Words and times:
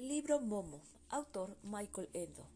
Libro 0.00 0.40
Momo, 0.40 0.80
autor 1.10 1.56
Michael 1.64 2.08
Endo. 2.12 2.46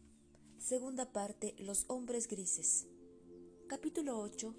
Segunda 0.59 1.11
parte, 1.11 1.53
Los 1.59 1.83
hombres 1.89 2.29
grises. 2.29 2.87
Capítulo 3.67 4.17
8, 4.21 4.55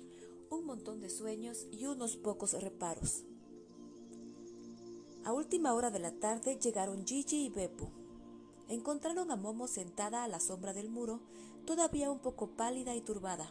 Un 0.51 0.67
montón 0.67 1.01
de 1.01 1.09
sueños 1.09 1.67
y 1.73 1.87
unos 1.87 2.19
pocos 2.19 2.53
reparos. 2.53 3.23
A 5.25 5.33
última 5.33 5.73
hora 5.73 5.91
de 5.91 5.99
la 5.99 6.13
tarde 6.13 6.59
llegaron 6.59 7.07
Gigi 7.07 7.47
y 7.47 7.49
Beppo. 7.49 7.91
Encontraron 8.69 9.31
a 9.31 9.37
Momo 9.37 9.67
sentada 9.67 10.23
a 10.23 10.29
la 10.29 10.39
sombra 10.39 10.75
del 10.75 10.91
muro, 10.91 11.21
todavía 11.65 12.11
un 12.11 12.19
poco 12.19 12.49
pálida 12.49 12.95
y 12.95 13.01
turbada. 13.01 13.51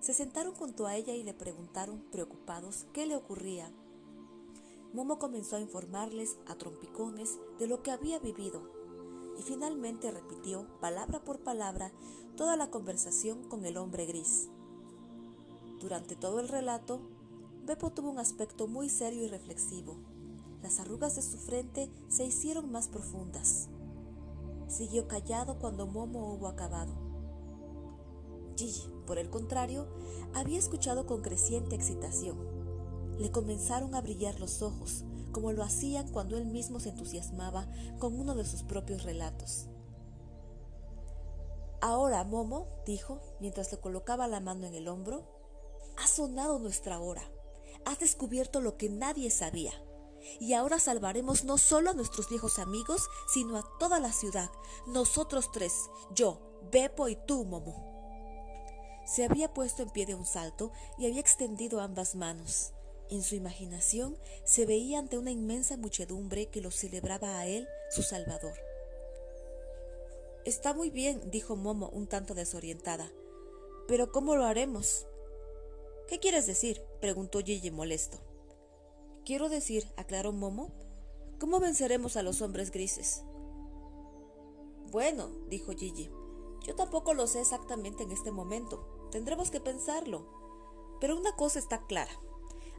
Se 0.00 0.14
sentaron 0.14 0.54
junto 0.54 0.86
a 0.86 0.96
ella 0.96 1.12
y 1.12 1.24
le 1.24 1.34
preguntaron, 1.34 2.00
preocupados, 2.10 2.86
qué 2.94 3.04
le 3.04 3.16
ocurría. 3.16 3.70
Momo 4.92 5.20
comenzó 5.20 5.54
a 5.54 5.60
informarles 5.60 6.36
a 6.48 6.56
trompicones 6.56 7.38
de 7.60 7.68
lo 7.68 7.80
que 7.82 7.92
había 7.92 8.18
vivido 8.18 8.60
y 9.38 9.42
finalmente 9.42 10.10
repitió, 10.10 10.66
palabra 10.80 11.22
por 11.22 11.38
palabra, 11.38 11.92
toda 12.36 12.56
la 12.56 12.70
conversación 12.70 13.44
con 13.44 13.64
el 13.64 13.76
hombre 13.76 14.06
gris. 14.06 14.48
Durante 15.78 16.16
todo 16.16 16.40
el 16.40 16.48
relato, 16.48 17.00
Beppo 17.66 17.90
tuvo 17.90 18.10
un 18.10 18.18
aspecto 18.18 18.66
muy 18.66 18.88
serio 18.88 19.24
y 19.24 19.28
reflexivo. 19.28 19.94
Las 20.60 20.80
arrugas 20.80 21.14
de 21.14 21.22
su 21.22 21.38
frente 21.38 21.88
se 22.08 22.24
hicieron 22.24 22.72
más 22.72 22.88
profundas. 22.88 23.68
Siguió 24.66 25.06
callado 25.06 25.58
cuando 25.60 25.86
Momo 25.86 26.34
hubo 26.34 26.48
acabado. 26.48 26.92
Gigi, 28.56 28.88
por 29.06 29.18
el 29.18 29.30
contrario, 29.30 29.86
había 30.34 30.58
escuchado 30.58 31.06
con 31.06 31.22
creciente 31.22 31.76
excitación 31.76 32.49
le 33.20 33.30
comenzaron 33.30 33.94
a 33.94 34.00
brillar 34.00 34.40
los 34.40 34.62
ojos, 34.62 35.04
como 35.30 35.52
lo 35.52 35.62
hacían 35.62 36.08
cuando 36.08 36.38
él 36.38 36.46
mismo 36.46 36.80
se 36.80 36.88
entusiasmaba 36.88 37.68
con 37.98 38.18
uno 38.18 38.34
de 38.34 38.46
sus 38.46 38.62
propios 38.62 39.02
relatos. 39.02 39.66
Ahora, 41.82 42.24
Momo, 42.24 42.66
dijo, 42.86 43.20
mientras 43.38 43.70
le 43.72 43.78
colocaba 43.78 44.26
la 44.26 44.40
mano 44.40 44.66
en 44.66 44.74
el 44.74 44.88
hombro, 44.88 45.28
ha 45.98 46.06
sonado 46.06 46.58
nuestra 46.58 46.98
hora. 46.98 47.22
Has 47.84 47.98
descubierto 47.98 48.60
lo 48.60 48.78
que 48.78 48.88
nadie 48.88 49.30
sabía. 49.30 49.72
Y 50.38 50.54
ahora 50.54 50.78
salvaremos 50.78 51.44
no 51.44 51.58
solo 51.58 51.90
a 51.90 51.94
nuestros 51.94 52.28
viejos 52.28 52.58
amigos, 52.58 53.06
sino 53.32 53.58
a 53.58 53.64
toda 53.78 54.00
la 54.00 54.12
ciudad. 54.12 54.50
Nosotros 54.86 55.50
tres, 55.52 55.90
yo, 56.14 56.40
Beppo 56.72 57.08
y 57.08 57.16
tú, 57.26 57.44
Momo. 57.44 57.86
Se 59.06 59.24
había 59.24 59.52
puesto 59.52 59.82
en 59.82 59.90
pie 59.90 60.06
de 60.06 60.14
un 60.14 60.24
salto 60.24 60.72
y 60.98 61.06
había 61.06 61.20
extendido 61.20 61.80
ambas 61.80 62.14
manos. 62.14 62.72
En 63.10 63.24
su 63.24 63.34
imaginación 63.34 64.16
se 64.44 64.66
veía 64.66 65.00
ante 65.00 65.18
una 65.18 65.32
inmensa 65.32 65.76
muchedumbre 65.76 66.46
que 66.46 66.60
lo 66.60 66.70
celebraba 66.70 67.40
a 67.40 67.46
él, 67.46 67.68
su 67.90 68.02
Salvador. 68.02 68.54
Está 70.44 70.72
muy 70.74 70.90
bien, 70.90 71.20
dijo 71.30 71.56
Momo 71.56 71.88
un 71.88 72.06
tanto 72.06 72.34
desorientada. 72.34 73.10
Pero 73.88 74.12
¿cómo 74.12 74.36
lo 74.36 74.44
haremos? 74.44 75.06
¿Qué 76.06 76.20
quieres 76.20 76.46
decir? 76.46 76.82
preguntó 77.00 77.40
Gigi 77.40 77.72
molesto. 77.72 78.18
Quiero 79.24 79.48
decir, 79.48 79.88
aclaró 79.96 80.32
Momo, 80.32 80.70
¿cómo 81.40 81.58
venceremos 81.58 82.16
a 82.16 82.22
los 82.22 82.40
hombres 82.42 82.70
grises? 82.70 83.24
Bueno, 84.92 85.30
dijo 85.48 85.72
Gigi, 85.72 86.10
yo 86.64 86.76
tampoco 86.76 87.12
lo 87.12 87.26
sé 87.26 87.40
exactamente 87.40 88.04
en 88.04 88.12
este 88.12 88.30
momento. 88.30 89.08
Tendremos 89.10 89.50
que 89.50 89.60
pensarlo. 89.60 90.26
Pero 91.00 91.16
una 91.16 91.34
cosa 91.34 91.58
está 91.58 91.86
clara. 91.86 92.12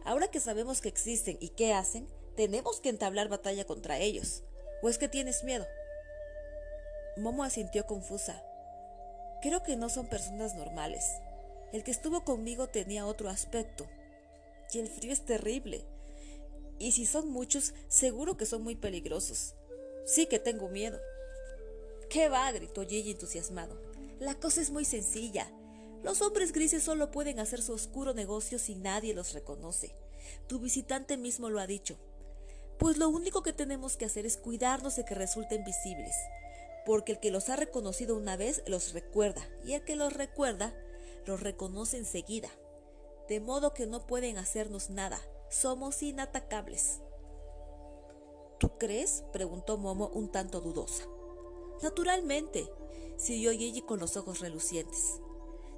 Ahora 0.03 0.29
que 0.29 0.39
sabemos 0.39 0.81
que 0.81 0.89
existen 0.89 1.37
y 1.39 1.49
qué 1.49 1.73
hacen, 1.73 2.07
tenemos 2.35 2.79
que 2.79 2.89
entablar 2.89 3.29
batalla 3.29 3.65
contra 3.65 3.99
ellos. 3.99 4.43
¿O 4.81 4.89
es 4.89 4.97
que 4.97 5.07
tienes 5.07 5.43
miedo? 5.43 5.65
Momo 7.17 7.43
asintió 7.43 7.85
confusa. 7.85 8.43
Creo 9.41 9.63
que 9.63 9.75
no 9.75 9.89
son 9.89 10.07
personas 10.07 10.55
normales. 10.55 11.05
El 11.71 11.83
que 11.83 11.91
estuvo 11.91 12.23
conmigo 12.23 12.67
tenía 12.67 13.05
otro 13.05 13.29
aspecto. 13.29 13.87
Y 14.71 14.79
el 14.79 14.87
frío 14.87 15.11
es 15.13 15.25
terrible. 15.25 15.85
Y 16.79 16.93
si 16.93 17.05
son 17.05 17.29
muchos, 17.29 17.73
seguro 17.87 18.37
que 18.37 18.45
son 18.45 18.63
muy 18.63 18.75
peligrosos. 18.75 19.53
Sí 20.05 20.25
que 20.25 20.39
tengo 20.39 20.69
miedo. 20.69 20.99
¿Qué 22.09 22.27
va? 22.27 22.51
gritó 22.51 22.85
Gigi 22.85 23.11
entusiasmado. 23.11 23.79
La 24.19 24.35
cosa 24.35 24.61
es 24.61 24.71
muy 24.71 24.85
sencilla. 24.85 25.51
Los 26.03 26.21
hombres 26.21 26.51
grises 26.51 26.83
solo 26.83 27.11
pueden 27.11 27.39
hacer 27.39 27.61
su 27.61 27.73
oscuro 27.73 28.13
negocio 28.13 28.57
si 28.57 28.75
nadie 28.75 29.13
los 29.13 29.33
reconoce. 29.33 29.95
Tu 30.47 30.59
visitante 30.59 31.15
mismo 31.15 31.49
lo 31.49 31.59
ha 31.59 31.67
dicho. 31.67 31.97
Pues 32.79 32.97
lo 32.97 33.09
único 33.09 33.43
que 33.43 33.53
tenemos 33.53 33.97
que 33.97 34.05
hacer 34.05 34.25
es 34.25 34.37
cuidarnos 34.37 34.95
de 34.95 35.05
que 35.05 35.13
resulten 35.13 35.63
visibles, 35.63 36.15
porque 36.85 37.11
el 37.11 37.19
que 37.19 37.29
los 37.29 37.49
ha 37.49 37.55
reconocido 37.55 38.17
una 38.17 38.37
vez 38.37 38.63
los 38.65 38.93
recuerda, 38.93 39.47
y 39.63 39.73
el 39.73 39.83
que 39.83 39.95
los 39.95 40.13
recuerda 40.13 40.73
los 41.27 41.41
reconoce 41.41 41.97
enseguida. 41.97 42.49
De 43.27 43.39
modo 43.39 43.73
que 43.73 43.85
no 43.85 44.07
pueden 44.07 44.39
hacernos 44.39 44.89
nada, 44.89 45.21
somos 45.49 46.01
inatacables. 46.01 47.01
¿Tú 48.57 48.77
crees? 48.79 49.23
preguntó 49.31 49.77
Momo 49.77 50.07
un 50.07 50.31
tanto 50.31 50.61
dudosa. 50.61 51.05
Naturalmente, 51.83 52.67
siguió 53.17 53.51
Gigi 53.51 53.81
con 53.81 53.99
los 53.99 54.17
ojos 54.17 54.39
relucientes. 54.39 55.19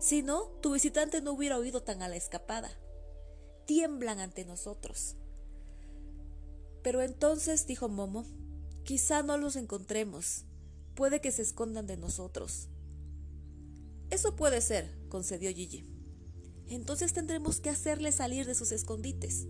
Si 0.04 0.22
no, 0.22 0.48
tu 0.62 0.74
visitante 0.74 1.22
no 1.22 1.32
hubiera 1.32 1.58
oído 1.58 1.82
tan 1.82 2.02
a 2.02 2.10
la 2.10 2.18
escapada. 2.18 2.70
Tiemblan 3.66 4.20
ante 4.20 4.44
nosotros. 4.44 5.16
Pero 6.84 7.02
entonces, 7.02 7.66
dijo 7.68 7.88
Momo, 7.88 8.26
quizá 8.84 9.24
no 9.24 9.38
los 9.38 9.56
encontremos. 9.56 10.44
Puede 10.94 11.22
que 11.22 11.32
se 11.32 11.42
escondan 11.42 11.88
de 11.88 11.96
nosotros. 11.96 12.68
Eso 14.10 14.36
puede 14.36 14.60
ser, 14.60 14.94
concedió 15.08 15.50
Gigi. 15.54 15.86
Entonces 16.68 17.14
tendremos 17.14 17.62
que 17.62 17.70
hacerles 17.70 18.16
salir 18.16 18.46
de 18.46 18.56
sus 18.56 18.74
escondites. 18.74 19.48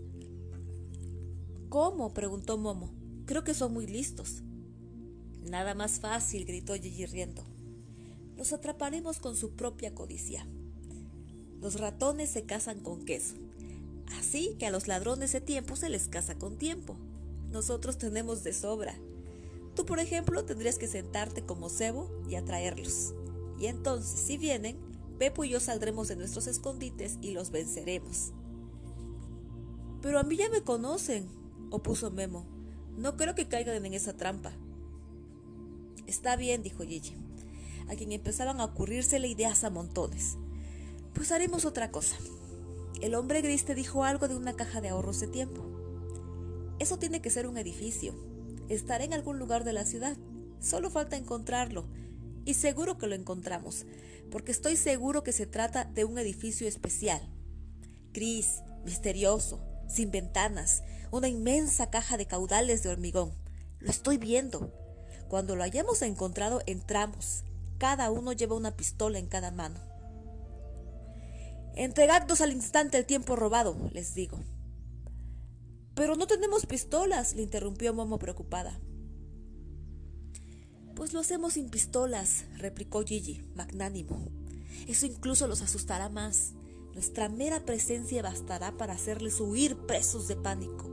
¿Cómo? 1.69 2.13
preguntó 2.13 2.59
Momo. 2.59 2.93
Creo 3.25 3.43
que 3.43 3.55
son 3.55 3.73
muy 3.73 3.87
listos. 3.87 4.43
Nada 5.41 5.73
más 5.73 5.99
fácil, 5.99 6.45
gritó 6.45 6.75
Gigi 6.75 7.07
riendo 7.07 7.43
los 8.37 8.53
atraparemos 8.53 9.19
con 9.19 9.35
su 9.35 9.51
propia 9.51 9.93
codicia. 9.93 10.47
Los 11.61 11.79
ratones 11.79 12.29
se 12.29 12.43
casan 12.43 12.79
con 12.79 13.05
queso, 13.05 13.35
así 14.17 14.55
que 14.59 14.65
a 14.65 14.71
los 14.71 14.87
ladrones 14.87 15.31
de 15.31 15.41
tiempo 15.41 15.75
se 15.75 15.89
les 15.89 16.07
casa 16.07 16.35
con 16.35 16.57
tiempo. 16.57 16.97
Nosotros 17.51 17.97
tenemos 17.97 18.43
de 18.43 18.53
sobra. 18.53 18.95
Tú, 19.75 19.85
por 19.85 19.99
ejemplo, 19.99 20.43
tendrías 20.45 20.77
que 20.77 20.87
sentarte 20.87 21.45
como 21.45 21.69
cebo 21.69 22.11
y 22.29 22.35
atraerlos. 22.35 23.13
Y 23.59 23.67
entonces, 23.67 24.19
si 24.19 24.37
vienen, 24.37 24.77
Pepo 25.19 25.43
y 25.43 25.49
yo 25.49 25.59
saldremos 25.59 26.07
de 26.07 26.15
nuestros 26.15 26.47
escondites 26.47 27.17
y 27.21 27.31
los 27.31 27.51
venceremos. 27.51 28.33
Pero 30.01 30.19
a 30.19 30.23
mí 30.23 30.35
ya 30.35 30.49
me 30.49 30.63
conocen, 30.63 31.27
opuso 31.69 32.11
Memo. 32.11 32.45
No 32.97 33.15
creo 33.15 33.35
que 33.35 33.47
caigan 33.47 33.85
en 33.85 33.93
esa 33.93 34.17
trampa. 34.17 34.51
Está 36.07 36.35
bien, 36.35 36.61
dijo 36.61 36.83
Gigi 36.83 37.15
a 37.87 37.95
quien 37.95 38.11
empezaban 38.11 38.59
a 38.59 38.65
ocurrírsele 38.65 39.27
ideas 39.27 39.63
a 39.63 39.69
montones. 39.69 40.37
Pues 41.13 41.31
haremos 41.31 41.65
otra 41.65 41.91
cosa. 41.91 42.15
El 43.01 43.15
hombre 43.15 43.41
gris 43.41 43.65
te 43.65 43.75
dijo 43.75 44.03
algo 44.03 44.27
de 44.27 44.35
una 44.35 44.55
caja 44.55 44.81
de 44.81 44.89
ahorros 44.89 45.19
de 45.19 45.27
tiempo. 45.27 45.63
Eso 46.79 46.97
tiene 46.97 47.21
que 47.21 47.29
ser 47.29 47.47
un 47.47 47.57
edificio. 47.57 48.15
Estará 48.69 49.03
en 49.03 49.13
algún 49.13 49.39
lugar 49.39 49.63
de 49.63 49.73
la 49.73 49.85
ciudad. 49.85 50.17
Solo 50.59 50.89
falta 50.89 51.17
encontrarlo. 51.17 51.85
Y 52.45 52.55
seguro 52.55 52.97
que 52.97 53.07
lo 53.07 53.15
encontramos, 53.15 53.85
porque 54.29 54.51
estoy 54.51 54.75
seguro 54.75 55.23
que 55.23 55.31
se 55.31 55.45
trata 55.45 55.85
de 55.85 56.03
un 56.03 56.17
edificio 56.17 56.67
especial. 56.67 57.21
Gris, 58.11 58.61
misterioso, 58.83 59.61
sin 59.87 60.11
ventanas, 60.11 60.83
una 61.11 61.27
inmensa 61.29 61.89
caja 61.89 62.17
de 62.17 62.25
caudales 62.25 62.83
de 62.83 62.89
hormigón. 62.89 63.33
Lo 63.79 63.89
estoy 63.89 64.17
viendo. 64.17 64.73
Cuando 65.29 65.55
lo 65.55 65.63
hayamos 65.63 66.01
encontrado, 66.01 66.61
entramos, 66.65 67.43
cada 67.83 68.11
uno 68.11 68.31
lleva 68.31 68.55
una 68.55 68.77
pistola 68.77 69.19
en 69.19 69.27
cada 69.27 69.51
mano. 69.51 69.77
Entregadnos 71.75 72.39
al 72.39 72.53
instante 72.53 72.97
el 72.97 73.05
tiempo 73.05 73.35
robado, 73.35 73.75
les 73.91 74.15
digo. 74.15 74.39
Pero 75.93 76.15
no 76.15 76.25
tenemos 76.25 76.65
pistolas, 76.65 77.35
le 77.35 77.41
interrumpió 77.41 77.93
Momo 77.93 78.19
preocupada. 78.19 78.79
Pues 80.95 81.11
lo 81.11 81.19
hacemos 81.19 81.55
sin 81.55 81.69
pistolas, 81.69 82.45
replicó 82.55 83.03
Gigi, 83.03 83.43
magnánimo. 83.53 84.29
Eso 84.87 85.05
incluso 85.05 85.47
los 85.47 85.61
asustará 85.61 86.07
más. 86.07 86.53
Nuestra 86.93 87.27
mera 87.27 87.65
presencia 87.65 88.21
bastará 88.21 88.77
para 88.77 88.93
hacerles 88.93 89.41
huir 89.41 89.75
presos 89.75 90.29
de 90.29 90.37
pánico. 90.37 90.89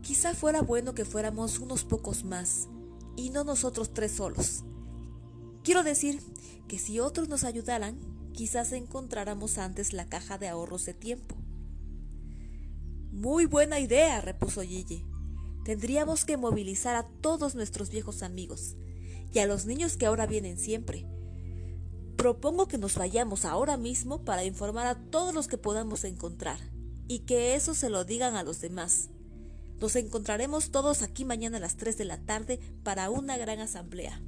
Quizá 0.00 0.32
fuera 0.32 0.62
bueno 0.62 0.94
que 0.94 1.04
fuéramos 1.04 1.58
unos 1.58 1.84
pocos 1.84 2.24
más, 2.24 2.68
y 3.16 3.28
no 3.28 3.44
nosotros 3.44 3.92
tres 3.92 4.12
solos. 4.12 4.64
Quiero 5.68 5.84
decir 5.84 6.22
que 6.66 6.78
si 6.78 6.98
otros 6.98 7.28
nos 7.28 7.44
ayudaran, 7.44 7.98
quizás 8.32 8.72
encontráramos 8.72 9.58
antes 9.58 9.92
la 9.92 10.08
caja 10.08 10.38
de 10.38 10.48
ahorros 10.48 10.86
de 10.86 10.94
tiempo. 10.94 11.36
Muy 13.12 13.44
buena 13.44 13.78
idea, 13.78 14.22
repuso 14.22 14.62
Gigi. 14.62 15.04
tendríamos 15.66 16.24
que 16.24 16.38
movilizar 16.38 16.96
a 16.96 17.06
todos 17.20 17.54
nuestros 17.54 17.90
viejos 17.90 18.22
amigos 18.22 18.76
y 19.30 19.40
a 19.40 19.46
los 19.46 19.66
niños 19.66 19.98
que 19.98 20.06
ahora 20.06 20.24
vienen 20.24 20.58
siempre. 20.58 21.06
Propongo 22.16 22.66
que 22.66 22.78
nos 22.78 22.94
vayamos 22.94 23.44
ahora 23.44 23.76
mismo 23.76 24.24
para 24.24 24.44
informar 24.46 24.86
a 24.86 24.94
todos 24.94 25.34
los 25.34 25.48
que 25.48 25.58
podamos 25.58 26.04
encontrar 26.04 26.58
y 27.08 27.26
que 27.26 27.54
eso 27.54 27.74
se 27.74 27.90
lo 27.90 28.06
digan 28.06 28.36
a 28.36 28.42
los 28.42 28.62
demás. 28.62 29.10
Nos 29.82 29.96
encontraremos 29.96 30.70
todos 30.70 31.02
aquí 31.02 31.26
mañana 31.26 31.58
a 31.58 31.60
las 31.60 31.76
3 31.76 31.98
de 31.98 32.04
la 32.06 32.24
tarde 32.24 32.58
para 32.84 33.10
una 33.10 33.36
gran 33.36 33.60
asamblea. 33.60 34.22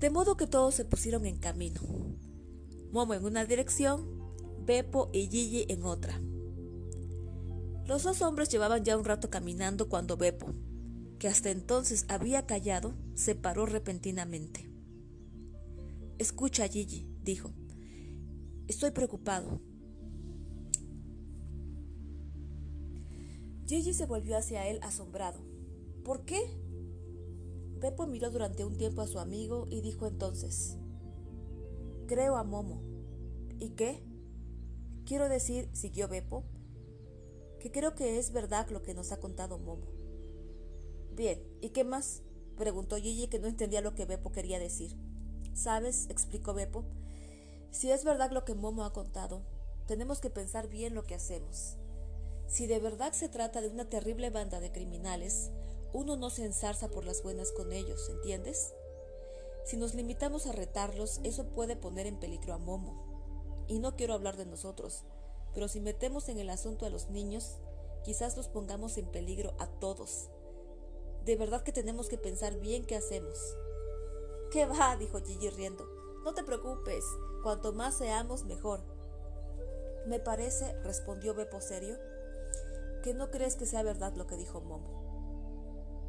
De 0.00 0.08
modo 0.08 0.38
que 0.38 0.46
todos 0.46 0.74
se 0.74 0.86
pusieron 0.86 1.26
en 1.26 1.36
camino. 1.36 1.82
Momo 2.90 3.12
en 3.12 3.22
una 3.24 3.44
dirección, 3.44 4.08
Beppo 4.64 5.10
y 5.12 5.26
Gigi 5.26 5.66
en 5.68 5.84
otra. 5.84 6.18
Los 7.86 8.04
dos 8.04 8.22
hombres 8.22 8.48
llevaban 8.48 8.82
ya 8.82 8.96
un 8.96 9.04
rato 9.04 9.28
caminando 9.28 9.90
cuando 9.90 10.16
Beppo, 10.16 10.54
que 11.18 11.28
hasta 11.28 11.50
entonces 11.50 12.06
había 12.08 12.46
callado, 12.46 12.94
se 13.14 13.34
paró 13.34 13.66
repentinamente. 13.66 14.70
Escucha, 16.18 16.66
Gigi, 16.66 17.06
dijo. 17.22 17.52
Estoy 18.68 18.92
preocupado. 18.92 19.60
Gigi 23.66 23.92
se 23.92 24.06
volvió 24.06 24.38
hacia 24.38 24.66
él 24.66 24.80
asombrado. 24.82 25.40
¿Por 26.04 26.24
qué? 26.24 26.40
Beppo 27.80 28.06
miró 28.06 28.30
durante 28.30 28.64
un 28.64 28.76
tiempo 28.76 29.00
a 29.00 29.06
su 29.06 29.18
amigo 29.18 29.66
y 29.70 29.80
dijo 29.80 30.06
entonces, 30.06 30.76
Creo 32.06 32.36
a 32.36 32.44
Momo. 32.44 32.82
¿Y 33.58 33.70
qué? 33.70 34.02
Quiero 35.06 35.28
decir, 35.28 35.70
siguió 35.72 36.06
Beppo, 36.06 36.44
que 37.58 37.72
creo 37.72 37.94
que 37.94 38.18
es 38.18 38.32
verdad 38.32 38.68
lo 38.68 38.82
que 38.82 38.92
nos 38.92 39.12
ha 39.12 39.20
contado 39.20 39.58
Momo. 39.58 39.86
Bien, 41.14 41.42
¿y 41.60 41.70
qué 41.70 41.84
más? 41.84 42.22
preguntó 42.56 42.96
Gigi 42.96 43.28
que 43.28 43.38
no 43.38 43.48
entendía 43.48 43.80
lo 43.80 43.94
que 43.94 44.04
Beppo 44.04 44.30
quería 44.30 44.58
decir. 44.58 44.96
¿Sabes? 45.54 46.06
explicó 46.10 46.52
Beppo. 46.52 46.84
Si 47.70 47.90
es 47.90 48.04
verdad 48.04 48.30
lo 48.30 48.44
que 48.44 48.54
Momo 48.54 48.84
ha 48.84 48.92
contado, 48.92 49.42
tenemos 49.86 50.20
que 50.20 50.28
pensar 50.28 50.68
bien 50.68 50.94
lo 50.94 51.04
que 51.04 51.14
hacemos. 51.14 51.78
Si 52.46 52.66
de 52.66 52.78
verdad 52.78 53.12
se 53.14 53.28
trata 53.28 53.62
de 53.62 53.68
una 53.68 53.88
terrible 53.88 54.28
banda 54.28 54.60
de 54.60 54.70
criminales, 54.70 55.50
uno 55.92 56.16
no 56.16 56.30
se 56.30 56.44
ensarza 56.44 56.88
por 56.88 57.04
las 57.04 57.22
buenas 57.22 57.52
con 57.52 57.72
ellos, 57.72 58.08
¿entiendes? 58.10 58.74
Si 59.64 59.76
nos 59.76 59.94
limitamos 59.94 60.46
a 60.46 60.52
retarlos, 60.52 61.20
eso 61.22 61.48
puede 61.48 61.76
poner 61.76 62.06
en 62.06 62.18
peligro 62.18 62.54
a 62.54 62.58
Momo. 62.58 63.64
Y 63.66 63.78
no 63.78 63.96
quiero 63.96 64.14
hablar 64.14 64.36
de 64.36 64.46
nosotros, 64.46 65.04
pero 65.54 65.68
si 65.68 65.80
metemos 65.80 66.28
en 66.28 66.38
el 66.38 66.50
asunto 66.50 66.86
a 66.86 66.90
los 66.90 67.10
niños, 67.10 67.56
quizás 68.02 68.36
los 68.36 68.48
pongamos 68.48 68.96
en 68.98 69.06
peligro 69.06 69.54
a 69.58 69.66
todos. 69.66 70.28
De 71.24 71.36
verdad 71.36 71.62
que 71.62 71.72
tenemos 71.72 72.08
que 72.08 72.18
pensar 72.18 72.58
bien 72.58 72.86
qué 72.86 72.96
hacemos. 72.96 73.38
¿Qué 74.50 74.66
va? 74.66 74.96
dijo 74.98 75.20
Gigi 75.20 75.50
riendo. 75.50 75.86
No 76.24 76.34
te 76.34 76.44
preocupes, 76.44 77.04
cuanto 77.42 77.72
más 77.72 77.96
seamos, 77.96 78.44
mejor. 78.44 78.80
Me 80.06 80.18
parece, 80.18 80.72
respondió 80.82 81.34
Beppo 81.34 81.60
serio, 81.60 81.96
que 83.02 83.14
no 83.14 83.30
crees 83.30 83.56
que 83.56 83.66
sea 83.66 83.82
verdad 83.82 84.14
lo 84.14 84.26
que 84.26 84.36
dijo 84.36 84.60
Momo. 84.60 84.99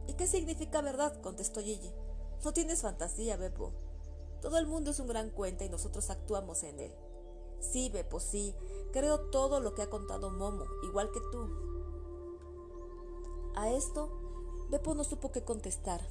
¿Y 0.08 0.14
qué 0.14 0.28
significa 0.28 0.82
verdad? 0.82 1.20
contestó 1.22 1.62
Gigi. 1.62 1.92
No 2.44 2.54
tienes 2.54 2.82
fantasía, 2.82 3.38
Beppo. 3.38 3.72
Todo 4.42 4.58
el 4.58 4.68
mundo 4.68 4.92
es 4.92 5.00
un 5.00 5.08
gran 5.08 5.30
cuenta 5.30 5.64
y 5.64 5.70
nosotros 5.70 6.10
actuamos 6.10 6.64
en 6.64 6.80
él. 6.80 6.92
Sí, 7.60 7.90
Beppo, 7.90 8.20
sí. 8.20 8.56
Creo 8.92 9.20
todo 9.30 9.60
lo 9.60 9.76
que 9.76 9.84
ha 9.84 9.90
contado 9.90 10.32
Momo, 10.32 10.66
igual 10.84 11.12
que 11.12 11.20
tú. 11.32 11.48
A 13.56 13.70
esto, 13.70 14.10
Beppo 14.70 14.96
no 14.96 15.04
supo 15.04 15.32
qué 15.32 15.44
contestar, 15.44 16.02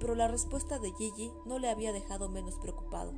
pero 0.00 0.14
la 0.14 0.26
respuesta 0.26 0.78
de 0.78 0.92
Gigi 0.92 1.32
no 1.46 1.58
le 1.58 1.68
había 1.68 1.92
dejado 1.92 2.28
menos 2.28 2.58
preocupado. 2.58 3.12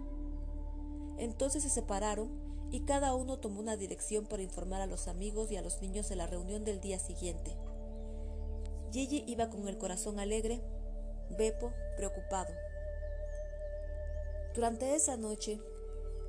Entonces 1.16 1.62
se 1.62 1.70
separaron 1.70 2.30
y 2.70 2.80
cada 2.80 3.14
uno 3.14 3.38
tomó 3.38 3.60
una 3.60 3.76
dirección 3.76 4.26
para 4.26 4.42
informar 4.42 4.82
a 4.82 4.86
los 4.86 5.08
amigos 5.08 5.50
y 5.50 5.56
a 5.56 5.62
los 5.62 5.80
niños 5.80 6.08
de 6.08 6.16
la 6.16 6.26
reunión 6.26 6.64
del 6.64 6.80
día 6.80 6.98
siguiente. 6.98 7.56
Gigi 8.92 9.24
iba 9.26 9.50
con 9.50 9.66
el 9.68 9.78
corazón 9.78 10.18
alegre, 10.18 10.60
Beppo 11.30 11.72
preocupado. 11.96 12.52
Durante 14.54 14.94
esa 14.94 15.16
noche, 15.16 15.60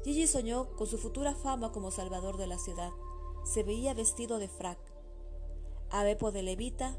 Gigi 0.04 0.28
soñó 0.28 0.76
con 0.76 0.88
su 0.88 0.98
futura 0.98 1.36
fama 1.36 1.72
como 1.72 1.92
salvador 1.92 2.38
de 2.38 2.48
la 2.48 2.58
ciudad. 2.58 2.92
Se 3.46 3.64
veía 3.64 3.94
vestido 3.94 4.40
de 4.40 4.48
frac. 4.48 4.80
A 5.90 6.04
Beppo 6.04 6.32
de 6.32 6.44
levita 6.44 6.98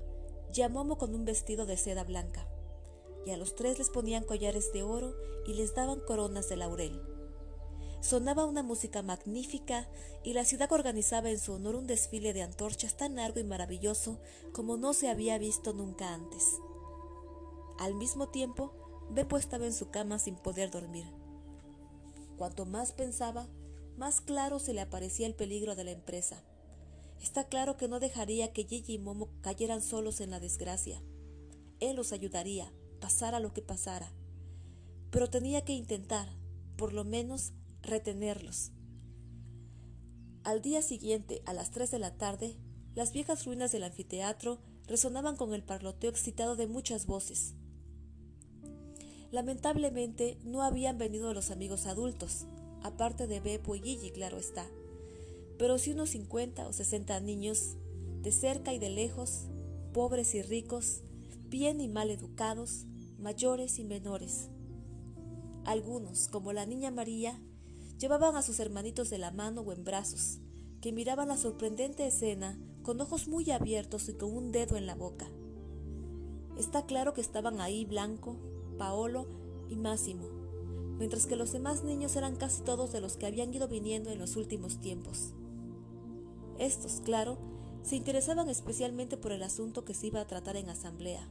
y 0.55 0.63
a 0.63 0.69
Momo 0.69 0.97
con 0.97 1.15
un 1.15 1.25
vestido 1.25 1.67
de 1.67 1.77
seda 1.77 2.05
blanca. 2.05 2.49
Y 3.27 3.31
a 3.31 3.37
los 3.37 3.55
tres 3.55 3.79
les 3.79 3.91
ponían 3.91 4.25
collares 4.25 4.73
de 4.73 4.83
oro 4.83 5.15
y 5.47 5.55
les 5.55 5.75
daban 5.75 6.01
coronas 6.01 6.49
de 6.49 6.57
laurel. 6.57 7.18
Sonaba 8.01 8.47
una 8.47 8.63
música 8.63 9.03
magnífica 9.03 9.89
y 10.23 10.33
la 10.33 10.45
ciudad 10.45 10.73
organizaba 10.73 11.31
en 11.31 11.39
su 11.39 11.53
honor 11.53 11.75
un 11.75 11.87
desfile 11.87 12.33
de 12.33 12.43
antorchas 12.43 12.97
tan 12.97 13.17
largo 13.17 13.41
y 13.41 13.45
maravilloso 13.45 14.21
como 14.53 14.77
no 14.77 14.95
se 14.95 15.09
había 15.09 15.37
visto 15.39 15.73
nunca 15.73 16.15
antes. 16.15 16.45
Al 17.79 17.95
mismo 17.95 18.29
tiempo, 18.29 18.73
Beppo 19.11 19.37
estaba 19.37 19.67
en 19.67 19.73
su 19.73 19.91
cama 19.91 20.19
sin 20.19 20.37
poder 20.37 20.71
dormir. 20.71 21.07
Cuanto 22.37 22.67
más 22.67 22.93
pensaba, 22.93 23.49
más 23.97 24.21
claro 24.21 24.61
se 24.61 24.75
le 24.75 24.81
aparecía 24.81 25.27
el 25.27 25.35
peligro 25.35 25.75
de 25.75 25.85
la 25.85 25.91
empresa. 25.91 26.45
Está 27.21 27.49
claro 27.49 27.77
que 27.77 27.89
no 27.89 27.99
dejaría 27.99 28.53
que 28.53 28.65
Gigi 28.65 28.95
y 28.95 28.99
Momo 28.99 29.29
cayeran 29.41 29.83
solos 29.83 30.21
en 30.21 30.31
la 30.31 30.39
desgracia. 30.39 31.03
Él 31.81 31.97
los 31.97 32.13
ayudaría, 32.13 32.73
pasara 33.01 33.41
lo 33.41 33.53
que 33.53 33.63
pasara. 33.63 34.13
Pero 35.11 35.29
tenía 35.29 35.65
que 35.65 35.73
intentar, 35.73 36.29
por 36.77 36.93
lo 36.93 37.05
menos, 37.05 37.53
retenerlos. 37.83 38.73
Al 40.45 40.63
día 40.63 40.83
siguiente, 40.83 41.43
a 41.47 41.53
las 41.53 41.71
tres 41.71 41.91
de 41.91 41.99
la 41.99 42.17
tarde, 42.17 42.57
las 42.95 43.13
viejas 43.13 43.45
ruinas 43.45 43.73
del 43.73 43.85
anfiteatro 43.85 44.59
resonaban 44.87 45.37
con 45.37 45.53
el 45.53 45.63
parloteo 45.63 46.11
excitado 46.11 46.57
de 46.57 46.67
muchas 46.67 47.07
voces. 47.07 47.55
Lamentablemente 49.31 50.39
no 50.45 50.63
habían 50.63 50.97
venido 50.97 51.35
los 51.35 51.51
amigos 51.51 51.87
adultos, 51.87 52.47
aparte 52.83 53.27
de 53.27 53.41
Beppo 53.41 53.75
y 53.75 53.83
Gigi, 53.83 54.11
claro 54.11 54.39
está, 54.39 54.67
pero 55.59 55.77
sí 55.79 55.93
unos 55.93 56.11
cincuenta 56.11 56.67
o 56.67 56.73
sesenta 56.73 57.21
niños, 57.21 57.77
de 58.23 58.33
cerca 58.33 58.73
y 58.73 58.79
de 58.79 58.89
lejos, 58.89 59.49
pobres 59.93 60.35
y 60.35 60.43
ricos, 60.43 61.03
bien 61.49 61.81
y 61.81 61.89
mal 61.89 62.11
educados, 62.11 62.87
mayores 63.19 63.79
y 63.79 63.85
menores. 63.85 64.49
Algunos, 65.65 66.29
como 66.29 66.55
la 66.55 66.65
niña 66.65 66.91
María, 66.91 67.39
Llevaban 67.99 68.37
a 68.37 68.43
sus 68.43 68.61
hermanitos 68.61 69.11
de 69.11 69.19
la 69.19 69.33
mano 69.33 69.63
o 69.63 69.73
en 69.73 69.85
brazos, 69.85 70.39
que 70.81 70.93
miraban 70.93 71.29
la 71.29 71.37
sorprendente 71.37 72.07
escena 72.07 72.57
con 72.83 73.01
ojos 73.01 73.27
muy 73.27 73.51
abiertos 73.51 74.09
y 74.09 74.15
con 74.15 74.37
un 74.37 74.53
dedo 74.53 74.77
en 74.77 74.87
la 74.87 74.95
boca. 74.95 75.29
Está 76.57 76.87
claro 76.87 77.13
que 77.13 77.21
estaban 77.21 77.61
ahí 77.61 77.85
Blanco, 77.85 78.37
Paolo 78.79 79.27
y 79.69 79.75
Máximo, 79.75 80.29
mientras 80.99 81.27
que 81.27 81.35
los 81.35 81.53
demás 81.53 81.83
niños 81.83 82.15
eran 82.15 82.37
casi 82.37 82.63
todos 82.63 82.93
de 82.93 83.01
los 83.01 83.17
que 83.17 83.27
habían 83.27 83.53
ido 83.53 83.67
viniendo 83.67 84.11
en 84.11 84.19
los 84.21 84.37
últimos 84.37 84.79
tiempos. 84.81 85.35
Estos, 86.59 87.01
claro, 87.01 87.37
se 87.83 87.97
interesaban 87.97 88.49
especialmente 88.49 89.17
por 89.17 89.33
el 89.33 89.43
asunto 89.43 89.85
que 89.85 89.95
se 89.95 90.07
iba 90.07 90.21
a 90.21 90.27
tratar 90.27 90.57
en 90.57 90.69
asamblea. 90.69 91.29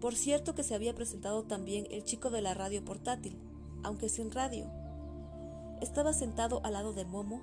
Por 0.00 0.16
cierto 0.16 0.54
que 0.54 0.64
se 0.64 0.74
había 0.74 0.94
presentado 0.94 1.44
también 1.44 1.86
el 1.90 2.02
chico 2.02 2.30
de 2.30 2.42
la 2.42 2.54
radio 2.54 2.84
portátil, 2.84 3.38
aunque 3.82 4.08
sin 4.08 4.30
radio, 4.30 4.70
estaba 5.80 6.12
sentado 6.12 6.60
al 6.64 6.74
lado 6.74 6.92
de 6.92 7.04
Momo, 7.04 7.40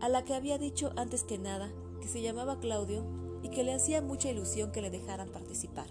a 0.00 0.08
la 0.08 0.24
que 0.24 0.34
había 0.34 0.58
dicho 0.58 0.92
antes 0.96 1.24
que 1.24 1.38
nada 1.38 1.72
que 2.00 2.08
se 2.08 2.22
llamaba 2.22 2.58
Claudio 2.58 3.04
y 3.42 3.50
que 3.50 3.64
le 3.64 3.72
hacía 3.72 4.02
mucha 4.02 4.30
ilusión 4.30 4.72
que 4.72 4.82
le 4.82 4.90
dejaran 4.90 5.28
participar. 5.30 5.86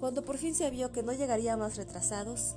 Cuando 0.00 0.24
por 0.24 0.38
fin 0.38 0.54
se 0.54 0.70
vio 0.70 0.92
que 0.92 1.02
no 1.02 1.12
llegaría 1.12 1.56
más 1.56 1.76
retrasados, 1.76 2.56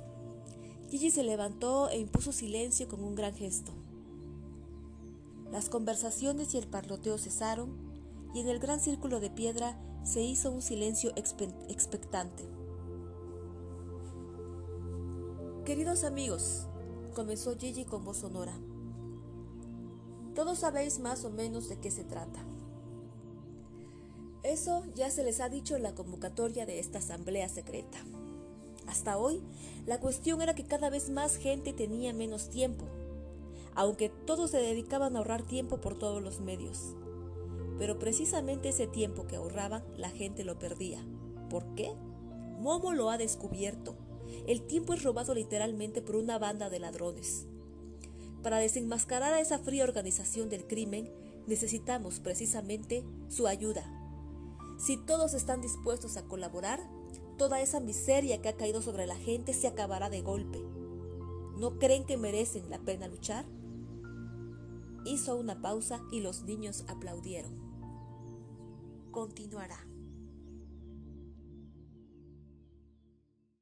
Gigi 0.90 1.10
se 1.10 1.22
levantó 1.22 1.88
e 1.90 1.98
impuso 1.98 2.32
silencio 2.32 2.88
con 2.88 3.04
un 3.04 3.14
gran 3.14 3.34
gesto. 3.34 3.72
Las 5.50 5.68
conversaciones 5.68 6.54
y 6.54 6.58
el 6.58 6.66
parloteo 6.66 7.18
cesaron 7.18 7.76
y 8.34 8.40
en 8.40 8.48
el 8.48 8.58
gran 8.58 8.80
círculo 8.80 9.20
de 9.20 9.30
piedra 9.30 9.78
se 10.02 10.22
hizo 10.22 10.50
un 10.50 10.62
silencio 10.62 11.12
expectante. 11.16 12.44
Queridos 15.64 16.04
amigos, 16.04 16.67
comenzó 17.18 17.58
Gigi 17.58 17.84
con 17.84 18.04
voz 18.04 18.18
sonora. 18.18 18.56
Todos 20.36 20.60
sabéis 20.60 21.00
más 21.00 21.24
o 21.24 21.30
menos 21.30 21.68
de 21.68 21.76
qué 21.76 21.90
se 21.90 22.04
trata. 22.04 22.44
Eso 24.44 24.84
ya 24.94 25.10
se 25.10 25.24
les 25.24 25.40
ha 25.40 25.48
dicho 25.48 25.74
en 25.74 25.82
la 25.82 25.96
convocatoria 25.96 26.64
de 26.64 26.78
esta 26.78 26.98
asamblea 26.98 27.48
secreta. 27.48 27.98
Hasta 28.86 29.18
hoy, 29.18 29.42
la 29.84 29.98
cuestión 29.98 30.42
era 30.42 30.54
que 30.54 30.62
cada 30.62 30.90
vez 30.90 31.10
más 31.10 31.34
gente 31.34 31.72
tenía 31.72 32.12
menos 32.12 32.50
tiempo, 32.50 32.84
aunque 33.74 34.10
todos 34.10 34.52
se 34.52 34.58
dedicaban 34.58 35.16
a 35.16 35.18
ahorrar 35.18 35.42
tiempo 35.42 35.80
por 35.80 35.98
todos 35.98 36.22
los 36.22 36.38
medios. 36.38 36.94
Pero 37.80 37.98
precisamente 37.98 38.68
ese 38.68 38.86
tiempo 38.86 39.26
que 39.26 39.34
ahorraban, 39.34 39.82
la 39.96 40.10
gente 40.10 40.44
lo 40.44 40.56
perdía. 40.60 41.04
¿Por 41.50 41.74
qué? 41.74 41.92
Momo 42.60 42.92
lo 42.92 43.10
ha 43.10 43.18
descubierto. 43.18 43.96
El 44.46 44.62
tiempo 44.62 44.94
es 44.94 45.02
robado 45.02 45.34
literalmente 45.34 46.02
por 46.02 46.16
una 46.16 46.38
banda 46.38 46.70
de 46.70 46.78
ladrones. 46.78 47.46
Para 48.42 48.58
desenmascarar 48.58 49.32
a 49.32 49.40
esa 49.40 49.58
fría 49.58 49.84
organización 49.84 50.48
del 50.48 50.66
crimen, 50.66 51.10
necesitamos 51.46 52.20
precisamente 52.20 53.04
su 53.28 53.46
ayuda. 53.46 53.84
Si 54.78 54.96
todos 54.96 55.34
están 55.34 55.60
dispuestos 55.60 56.16
a 56.16 56.24
colaborar, 56.24 56.80
toda 57.36 57.60
esa 57.60 57.80
miseria 57.80 58.40
que 58.40 58.48
ha 58.48 58.56
caído 58.56 58.82
sobre 58.82 59.06
la 59.06 59.16
gente 59.16 59.54
se 59.54 59.66
acabará 59.66 60.10
de 60.10 60.22
golpe. 60.22 60.60
¿No 61.56 61.78
creen 61.78 62.04
que 62.04 62.16
merecen 62.16 62.70
la 62.70 62.78
pena 62.78 63.08
luchar? 63.08 63.44
Hizo 65.04 65.36
una 65.36 65.60
pausa 65.60 66.00
y 66.12 66.20
los 66.20 66.44
niños 66.44 66.84
aplaudieron. 66.86 67.58
Continuará. 69.10 69.87